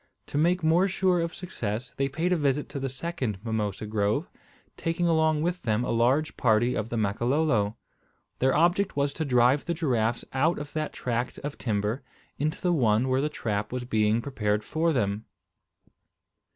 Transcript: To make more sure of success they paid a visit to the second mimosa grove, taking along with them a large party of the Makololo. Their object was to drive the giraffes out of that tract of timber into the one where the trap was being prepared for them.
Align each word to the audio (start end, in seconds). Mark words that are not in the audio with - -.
To 0.25 0.37
make 0.39 0.63
more 0.63 0.87
sure 0.87 1.19
of 1.21 1.31
success 1.35 1.91
they 1.95 2.09
paid 2.09 2.33
a 2.33 2.35
visit 2.35 2.67
to 2.69 2.79
the 2.79 2.89
second 2.89 3.37
mimosa 3.45 3.85
grove, 3.85 4.31
taking 4.75 5.05
along 5.07 5.43
with 5.43 5.61
them 5.61 5.83
a 5.85 5.91
large 5.91 6.35
party 6.35 6.73
of 6.73 6.89
the 6.89 6.97
Makololo. 6.97 7.75
Their 8.39 8.57
object 8.57 8.95
was 8.97 9.13
to 9.13 9.25
drive 9.25 9.65
the 9.65 9.75
giraffes 9.75 10.25
out 10.33 10.57
of 10.57 10.73
that 10.73 10.91
tract 10.91 11.37
of 11.43 11.59
timber 11.59 12.01
into 12.39 12.59
the 12.59 12.73
one 12.73 13.09
where 13.09 13.21
the 13.21 13.29
trap 13.29 13.71
was 13.71 13.85
being 13.85 14.23
prepared 14.23 14.63
for 14.63 14.91
them. 14.91 15.25